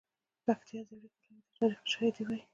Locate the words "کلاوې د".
1.15-1.49